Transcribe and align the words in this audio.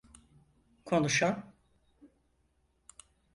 Konuşan… 0.85 1.43